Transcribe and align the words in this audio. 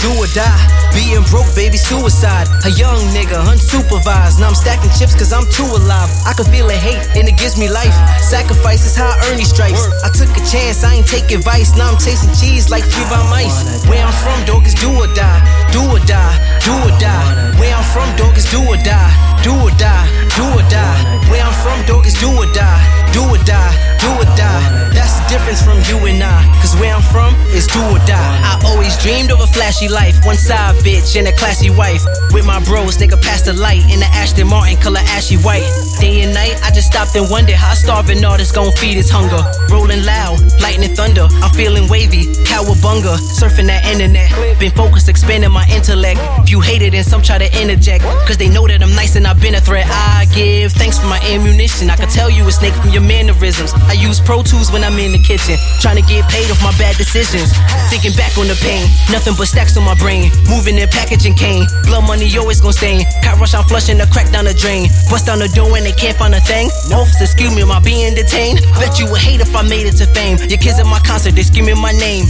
do 0.00 0.10
or 0.16 0.28
die. 0.32 0.62
Being 0.94 1.24
broke, 1.28 1.48
baby, 1.54 1.76
suicide. 1.76 2.48
A 2.64 2.70
young 2.70 2.96
nigga, 3.12 3.36
unsupervised. 3.44 4.40
Now 4.40 4.48
I'm 4.48 4.58
stacking 4.58 4.90
chips 4.96 5.14
cause 5.14 5.32
I'm 5.32 5.44
too 5.52 5.66
alive. 5.66 6.08
I 6.24 6.32
can 6.32 6.46
feel 6.48 6.66
the 6.66 6.76
hate 6.76 7.04
and 7.16 7.28
it 7.28 7.36
gives 7.36 7.58
me 7.58 7.68
life. 7.68 7.94
Sacrifice 8.20 8.86
is 8.86 8.96
how 8.96 9.08
I 9.08 9.16
earn 9.28 9.36
these 9.36 9.52
stripes. 9.52 9.82
I 10.04 10.08
took 10.08 10.30
a 10.32 10.42
chance, 10.46 10.84
I 10.84 10.94
ain't 10.96 11.06
take 11.06 11.30
advice. 11.32 11.76
Now 11.76 11.92
I'm 11.92 11.98
chasing 11.98 12.32
cheese 12.36 12.70
like 12.70 12.84
three 12.84 13.04
by 13.12 13.20
mice. 13.28 13.84
Where 13.86 14.04
I'm 14.04 14.16
from, 14.24 14.38
dog, 14.46 14.66
is 14.66 14.74
do 14.74 14.88
or 14.94 15.08
die. 15.12 15.40
Do 15.72 15.82
or 15.90 16.00
difference 25.36 25.60
from 25.60 25.76
you 25.84 26.00
and 26.08 26.22
I. 26.24 26.40
Cause 26.64 26.72
where 26.80 26.94
I'm 26.96 27.04
from 27.12 27.36
is 27.52 27.66
do 27.68 27.80
or 27.92 28.00
die. 28.08 28.36
I 28.40 28.56
always 28.72 28.96
dreamed 29.04 29.30
of 29.30 29.40
a 29.40 29.46
flashy 29.46 29.88
life. 29.88 30.16
One 30.24 30.36
side 30.36 30.74
bitch 30.80 31.12
and 31.18 31.28
a 31.28 31.32
classy 31.32 31.68
wife. 31.68 32.00
With 32.32 32.46
my 32.46 32.64
bros, 32.64 32.96
they 32.96 33.06
could 33.06 33.20
pass 33.20 33.42
the 33.42 33.52
light 33.52 33.84
in 33.92 34.00
the 34.00 34.08
Aston 34.16 34.48
Martin 34.48 34.80
color 34.80 35.04
ashy 35.12 35.36
white. 35.36 35.68
Day 36.00 36.22
and 36.24 36.32
night, 36.32 36.56
I 36.64 36.70
just 36.72 36.88
stopped 36.88 37.14
and 37.16 37.28
wondered 37.30 37.56
how 37.56 37.74
starving 37.74 38.24
artist 38.24 38.54
gon' 38.54 38.72
feed 38.80 38.96
his 38.96 39.10
hunger. 39.10 39.42
Rolling 39.68 40.04
loud, 40.04 40.40
lightning 40.60 40.94
thunder. 40.96 41.28
I'm 41.44 41.52
feeling 41.52 41.88
wavy, 41.88 42.24
cowabunga. 42.48 43.20
Surfing 43.36 43.68
that 43.68 43.84
internet. 43.84 44.32
Been 44.58 44.72
focused, 44.72 45.08
expanding 45.08 45.52
my 45.52 45.66
intellect. 45.68 46.18
Few 46.48 46.60
hate 46.60 46.80
it 46.80 46.94
and 46.94 47.04
some 47.04 47.20
try 47.20 47.36
to 47.36 47.48
interject. 47.60 48.04
Cause 48.24 48.38
they 48.38 48.48
know 48.48 48.66
that 48.66 48.82
I'm 48.82 48.94
nice 48.96 49.16
and 49.16 49.26
I've 49.26 49.40
been 49.40 49.54
a 49.54 49.60
threat. 49.60 49.86
I 49.88 50.24
give 50.34 50.72
thanks 50.72 50.98
for 50.98 51.06
my 51.06 51.20
ammunition. 51.28 51.90
I 51.90 51.96
can 51.96 52.08
tell 52.08 52.30
you 52.30 52.46
a 52.48 52.52
snake 52.52 52.74
from 52.74 52.90
your 52.90 53.02
mannerisms. 53.02 53.72
I 53.92 53.92
use 53.92 54.20
Pro 54.20 54.42
Tools 54.42 54.72
when 54.72 54.82
I'm 54.82 54.98
in 54.98 55.12
the 55.12 55.25
kitchen. 55.26 55.58
Trying 55.82 55.98
to 55.98 56.06
get 56.06 56.22
paid 56.30 56.46
off 56.48 56.62
my 56.62 56.70
bad 56.78 56.94
decisions. 56.94 57.50
Thinking 57.90 58.14
back 58.14 58.38
on 58.38 58.46
the 58.46 58.54
pain. 58.62 58.86
Nothing 59.10 59.34
but 59.34 59.50
stacks 59.50 59.76
on 59.76 59.82
my 59.82 59.98
brain. 59.98 60.30
Moving 60.46 60.78
in 60.78 60.86
packaging 60.88 61.34
cane. 61.34 61.66
Blood 61.82 62.06
money 62.06 62.30
always 62.38 62.62
gon' 62.62 62.72
stain. 62.72 63.02
Cat 63.26 63.36
rush, 63.42 63.54
I'm 63.54 63.66
flushing 63.66 63.98
the 63.98 64.06
crack 64.14 64.30
down 64.30 64.46
the 64.46 64.54
drain. 64.54 64.86
Bust 65.10 65.26
down 65.26 65.42
the 65.42 65.50
door 65.50 65.74
and 65.74 65.84
they 65.84 65.92
can't 65.92 66.16
find 66.16 66.32
a 66.34 66.40
thing. 66.40 66.70
Officers 66.94 67.34
excuse 67.34 67.50
me, 67.50 67.66
am 67.66 67.74
I 67.74 67.82
being 67.82 68.14
detained? 68.14 68.62
Bet 68.78 68.98
you 69.02 69.10
would 69.10 69.20
hate 69.20 69.42
if 69.42 69.50
I 69.50 69.66
made 69.66 69.90
it 69.90 69.98
to 69.98 70.06
fame. 70.14 70.38
Your 70.46 70.62
kids 70.62 70.78
at 70.78 70.86
my 70.86 71.02
concert, 71.02 71.34
they 71.34 71.42
screaming 71.42 71.80
my 71.82 71.92
name. 71.98 72.24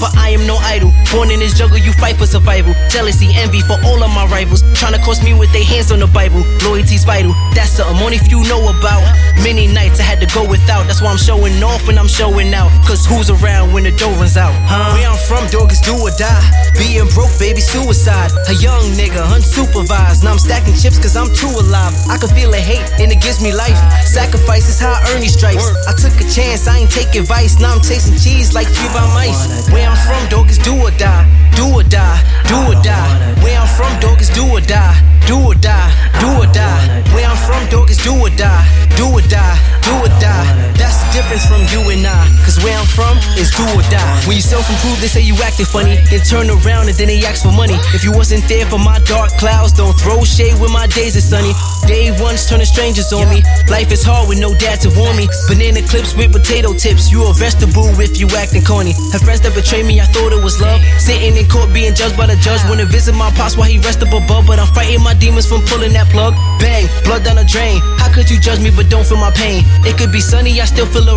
But 0.00 0.16
I 0.16 0.32
am 0.32 0.46
no 0.48 0.56
idol. 0.64 0.90
Born 1.12 1.30
in 1.30 1.40
this 1.40 1.52
jungle, 1.52 1.78
you 1.78 1.92
fight 2.00 2.16
for 2.16 2.26
survival. 2.26 2.72
Jealousy, 2.88 3.28
envy 3.36 3.60
for 3.60 3.76
all 3.84 4.00
of 4.00 4.10
my 4.10 4.24
rivals. 4.32 4.64
Trying 4.72 4.96
to 4.96 5.02
cost 5.04 5.22
me 5.22 5.34
with 5.34 5.52
their 5.52 5.64
hands 5.64 5.92
on 5.92 6.00
the 6.00 6.06
Bible. 6.06 6.40
Loyalty's 6.64 7.04
vital. 7.04 7.34
That's 7.52 7.76
something 7.76 8.00
only 8.00 8.18
few 8.18 8.40
know 8.48 8.62
about. 8.72 9.04
Many 9.42 9.66
nights 9.66 10.00
I 10.00 10.04
had 10.04 10.20
to 10.20 10.28
go 10.32 10.48
without. 10.48 10.86
That's 10.86 11.02
why 11.02 11.10
I'm 11.10 11.18
showing 11.18 11.60
off 11.62 11.86
when 11.86 11.98
I'm 11.98 12.08
showing 12.08 12.37
out. 12.46 12.70
Cause 12.86 13.04
who's 13.04 13.30
around 13.30 13.72
when 13.74 13.82
the 13.82 13.90
door 13.90 14.14
runs 14.14 14.36
out? 14.36 14.54
Huh? 14.70 14.94
Where 14.94 15.10
I'm 15.10 15.18
from, 15.26 15.42
dog 15.50 15.72
is 15.72 15.80
do 15.82 15.98
or 15.98 16.14
die. 16.14 16.38
Being 16.78 17.10
broke, 17.10 17.34
baby, 17.38 17.60
suicide. 17.60 18.30
A 18.46 18.54
young 18.54 18.94
nigga, 18.94 19.18
unsupervised. 19.34 20.22
Now 20.22 20.32
I'm 20.32 20.38
stacking 20.38 20.74
chips 20.78 20.98
cause 21.02 21.16
I'm 21.16 21.34
too 21.34 21.50
alive. 21.50 21.94
I 22.06 22.16
can 22.16 22.30
feel 22.30 22.50
the 22.54 22.62
hate 22.62 22.86
and 23.02 23.10
it 23.10 23.20
gives 23.20 23.42
me 23.42 23.50
life. 23.52 23.76
Sacrifice 24.06 24.70
is 24.70 24.78
how 24.78 24.94
I 24.94 25.02
earn 25.10 25.20
these 25.20 25.34
stripes. 25.34 25.66
I 25.90 25.92
took 25.98 26.14
a 26.14 26.26
chance, 26.30 26.68
I 26.68 26.78
ain't 26.78 26.90
take 26.90 27.14
advice. 27.18 27.58
Now 27.58 27.74
I'm 27.74 27.82
chasing 27.82 28.14
cheese 28.14 28.54
like 28.54 28.70
by 28.94 29.02
mice. 29.18 29.66
Where 29.74 29.88
I'm 29.88 29.98
from, 30.06 30.22
dog 30.30 30.48
is 30.48 30.58
do 30.58 30.78
or 30.78 30.94
die. 30.94 31.26
Do 31.58 31.74
or 31.74 31.82
die, 31.82 32.22
do 32.46 32.54
or 32.70 32.78
die. 32.86 33.42
Where 33.42 33.58
I'm 33.58 33.66
from, 33.66 33.90
dog 33.98 34.22
is 34.22 34.30
do 34.30 34.46
or 34.46 34.60
die. 34.62 34.94
Do 35.26 35.36
or 35.42 35.54
die, 35.58 35.90
do 36.22 36.28
or 36.38 36.46
die. 36.54 37.02
Where 37.12 37.26
I'm 37.26 37.36
from, 37.36 37.66
dog 37.68 37.90
is 37.90 37.98
do 37.98 38.14
or 38.14 38.30
die. 38.30 38.62
Do 38.94 39.10
or 39.10 39.22
die, 39.26 39.58
do 39.82 39.92
or 40.06 40.12
die. 40.22 40.77
Difference 41.18 41.50
from 41.50 41.66
you 41.74 41.82
and 41.90 42.06
I. 42.06 42.30
Cause 42.46 42.62
where 42.62 42.78
I'm 42.78 42.86
from 42.86 43.18
is 43.34 43.50
do 43.50 43.66
or 43.74 43.82
die. 43.90 44.22
When 44.30 44.38
you 44.38 44.44
self 44.46 44.70
improve, 44.70 45.02
they 45.02 45.10
say 45.10 45.18
you 45.18 45.34
acting 45.42 45.66
funny. 45.66 45.98
Then 46.14 46.22
turn 46.22 46.46
around 46.46 46.86
and 46.86 46.94
then 46.94 47.10
they 47.10 47.18
ask 47.26 47.42
for 47.42 47.50
money. 47.50 47.74
If 47.90 48.06
you 48.06 48.14
wasn't 48.14 48.46
there 48.46 48.62
for 48.70 48.78
my 48.78 49.02
dark 49.02 49.34
clouds, 49.34 49.74
don't 49.74 49.98
throw 49.98 50.22
shade 50.22 50.54
when 50.62 50.70
my 50.70 50.86
days 50.86 51.18
are 51.18 51.26
sunny. 51.26 51.50
Day 51.90 52.14
one's 52.22 52.46
turning 52.46 52.70
strangers 52.70 53.10
on 53.10 53.26
me. 53.34 53.42
Life 53.66 53.90
is 53.90 54.06
hard 54.06 54.30
with 54.30 54.38
no 54.38 54.54
dad 54.62 54.78
to 54.86 54.94
warn 54.94 55.18
me. 55.18 55.26
Banana 55.50 55.82
clips 55.90 56.14
with 56.14 56.30
potato 56.30 56.70
tips. 56.70 57.10
You 57.10 57.26
a 57.26 57.34
vegetable 57.34 57.90
if 57.98 58.14
you 58.14 58.30
acting 58.38 58.62
corny. 58.62 58.94
Have 59.10 59.26
friends 59.26 59.42
that 59.42 59.58
betray 59.58 59.82
me, 59.82 59.98
I 59.98 60.06
thought 60.14 60.30
it 60.30 60.38
was 60.38 60.62
love. 60.62 60.78
Sitting 61.02 61.34
in 61.34 61.50
court 61.50 61.74
being 61.74 61.98
judged 61.98 62.14
by 62.14 62.30
the 62.30 62.38
judge. 62.38 62.62
Wanna 62.70 62.86
visit 62.86 63.18
my 63.18 63.34
pops 63.34 63.58
while 63.58 63.66
he 63.66 63.82
rest 63.82 64.06
up 64.06 64.14
above. 64.14 64.46
But 64.46 64.62
I'm 64.62 64.70
fighting 64.70 65.02
my 65.02 65.18
demons 65.18 65.50
from 65.50 65.66
pulling 65.66 65.98
that 65.98 66.06
plug. 66.14 66.38
Bang, 66.62 66.86
blood 67.02 67.26
down 67.26 67.42
the 67.42 67.44
drain. 67.44 67.82
How 67.98 68.06
could 68.06 68.30
you 68.30 68.38
judge 68.38 68.62
me 68.62 68.70
but 68.70 68.86
don't 68.86 69.02
feel 69.02 69.18
my 69.18 69.34
pain? 69.34 69.66
It 69.82 69.98
could 69.98 70.14
be 70.14 70.22
sunny, 70.22 70.62
I 70.62 70.66
still 70.70 70.86
feel 70.86 71.07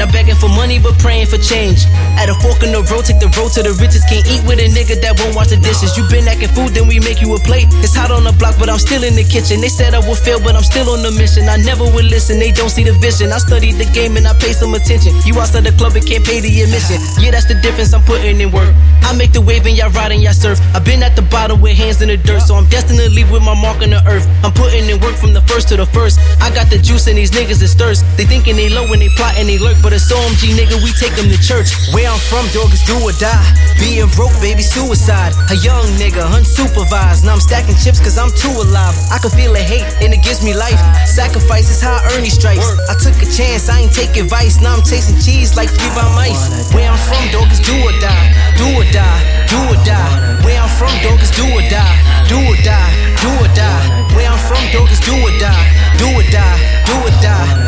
Not 0.00 0.16
begging 0.16 0.34
for 0.40 0.48
money 0.48 0.80
but 0.80 0.96
praying 0.96 1.28
for 1.28 1.36
change. 1.36 1.84
At 2.16 2.32
a 2.32 2.34
fork 2.40 2.64
in 2.64 2.72
the 2.72 2.80
road, 2.88 3.04
take 3.04 3.20
the 3.20 3.28
road 3.36 3.52
to 3.52 3.60
the 3.60 3.76
riches. 3.76 4.00
Can't 4.08 4.24
eat 4.32 4.40
with 4.48 4.56
a 4.56 4.68
nigga 4.72 4.96
that 5.04 5.20
won't 5.20 5.36
wash 5.36 5.52
the 5.52 5.60
dishes. 5.60 5.92
You 5.92 6.08
been 6.08 6.24
acting 6.24 6.48
food, 6.56 6.72
then 6.72 6.88
we 6.88 7.04
make 7.04 7.20
you 7.20 7.28
a 7.36 7.40
plate. 7.44 7.68
It's 7.84 7.92
hot 7.92 8.08
on 8.08 8.24
the 8.24 8.32
block, 8.32 8.56
but 8.56 8.72
I'm 8.72 8.80
still 8.80 9.04
in 9.04 9.12
the 9.12 9.26
kitchen. 9.28 9.60
They 9.60 9.68
said 9.68 9.92
I 9.92 10.00
would 10.00 10.16
fail, 10.16 10.40
but 10.40 10.56
I'm 10.56 10.64
still 10.64 10.88
on 10.88 11.04
the 11.04 11.12
mission. 11.20 11.52
I 11.52 11.60
never 11.60 11.84
would 11.84 12.08
listen, 12.08 12.40
they 12.40 12.48
don't 12.48 12.72
see 12.72 12.80
the 12.80 12.96
vision. 12.96 13.28
I 13.28 13.44
studied 13.44 13.76
the 13.76 13.84
game 13.92 14.16
and 14.16 14.24
I 14.24 14.32
pay 14.40 14.56
some 14.56 14.72
attention. 14.72 15.12
You 15.28 15.36
outside 15.36 15.68
the 15.68 15.74
club 15.76 15.98
and 15.98 16.06
can't 16.06 16.24
pay 16.24 16.40
the 16.40 16.48
admission. 16.48 16.96
Yeah, 17.20 17.34
that's 17.34 17.50
the 17.50 17.58
difference, 17.60 17.92
I'm 17.92 18.00
putting 18.06 18.40
in 18.40 18.54
work. 18.54 18.72
I 19.02 19.12
make 19.12 19.36
the 19.36 19.42
wave 19.42 19.66
and 19.66 19.76
y'all 19.76 19.90
ride 19.90 20.16
and 20.16 20.22
y'all 20.22 20.32
surf. 20.32 20.62
I've 20.72 20.84
been 20.84 21.02
at 21.02 21.12
the 21.12 21.26
bottom 21.28 21.60
with 21.60 21.76
hands 21.76 22.00
in 22.00 22.08
the 22.08 22.16
dirt, 22.16 22.40
so 22.46 22.54
I'm 22.54 22.68
destined 22.72 23.04
to 23.04 23.10
leave 23.10 23.28
with 23.28 23.42
my 23.42 23.58
mark 23.58 23.82
on 23.82 23.90
the 23.90 24.00
earth. 24.06 24.24
I'm 24.40 24.52
putting 24.54 24.86
in 24.88 24.96
work 25.04 25.16
from 25.20 25.34
the 25.36 25.42
first 25.44 25.68
to 25.68 25.76
the 25.76 25.84
first. 25.84 26.20
I 26.40 26.48
got 26.54 26.70
the 26.70 26.78
juice 26.78 27.04
and 27.04 27.18
these 27.18 27.32
niggas 27.32 27.60
is 27.60 27.74
thirst. 27.74 28.06
They 28.16 28.24
thinking 28.24 28.56
they 28.56 28.70
low 28.70 28.88
when 28.88 29.00
they 29.00 29.10
plot 29.18 29.36
and 29.40 29.48
they 29.48 29.56
lurk, 29.56 29.80
but 29.80 29.96
it's 29.96 30.12
OMG 30.12 30.52
nigga, 30.52 30.76
we 30.84 30.92
take 30.92 31.16
them 31.16 31.32
to 31.32 31.40
church. 31.40 31.72
Where 31.96 32.04
I'm 32.04 32.20
from, 32.28 32.44
dog 32.52 32.76
is 32.76 32.84
do 32.84 32.92
or 33.00 33.16
die. 33.16 33.40
Being 33.80 34.04
broke, 34.12 34.36
baby, 34.44 34.60
suicide. 34.60 35.32
A 35.48 35.56
young 35.64 35.88
nigga, 35.96 36.20
unsupervised. 36.28 37.24
Now 37.24 37.40
I'm 37.40 37.40
stacking 37.40 37.74
chips 37.80 38.04
cause 38.04 38.20
I'm 38.20 38.28
too 38.36 38.52
alive. 38.52 38.92
I 39.08 39.16
can 39.16 39.32
feel 39.32 39.56
the 39.56 39.64
hate 39.64 39.88
and 40.04 40.12
it 40.12 40.20
gives 40.20 40.44
me 40.44 40.52
life. 40.52 40.76
Sacrifice 41.08 41.72
is 41.72 41.80
how 41.80 41.96
I 41.96 42.12
earn 42.12 42.22
these 42.22 42.36
stripes. 42.36 42.68
I 42.92 42.94
took 43.00 43.16
a 43.16 43.28
chance, 43.32 43.72
I 43.72 43.80
ain't 43.80 43.94
take 43.96 44.12
advice. 44.20 44.60
Now 44.60 44.76
I'm 44.76 44.84
chasing 44.84 45.16
cheese 45.16 45.56
like 45.56 45.72
three 45.72 45.92
by 45.96 46.04
mice. 46.12 46.68
Where 46.76 46.84
I'm 46.84 47.00
from, 47.00 47.24
dog 47.32 47.48
is 47.48 47.64
do 47.64 47.72
or 47.80 47.96
die. 47.96 48.28
Do 48.60 48.68
or 48.76 48.84
die, 48.92 49.48
do 49.48 49.56
or 49.72 49.80
die. 49.88 50.44
Where 50.44 50.60
I'm 50.60 50.68
from, 50.76 50.92
dog 51.00 51.16
is 51.24 51.32
do 51.32 51.48
or 51.48 51.64
die. 51.72 51.96
Do 52.28 52.36
or 52.36 52.60
die, 52.60 52.92
do 53.24 53.32
or 53.40 53.48
die. 53.56 53.80
Where 54.12 54.28
I'm 54.28 54.40
from, 54.44 54.60
dog 54.76 54.92
is 54.92 55.00
do 55.00 55.16
or 55.16 55.32
die. 55.40 55.64
Do 55.96 56.12
or 56.12 56.26
die, 56.28 56.60
do 56.84 56.94
or 57.08 57.14
die 57.24 57.59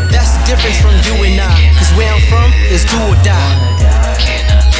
difference 0.56 0.76
from 0.76 0.92
you 1.06 1.24
and 1.24 1.40
I. 1.40 1.72
Cause 1.78 1.90
where 1.96 2.12
I'm 2.12 2.20
from 2.28 2.52
is 2.68 2.84
do 2.84 2.98
or 3.08 3.16
die. 3.24 4.71